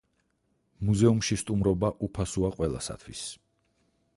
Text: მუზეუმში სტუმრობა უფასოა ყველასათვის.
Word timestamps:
მუზეუმში 0.87 1.37
სტუმრობა 1.41 1.91
უფასოა 2.07 2.51
ყველასათვის. 2.59 3.25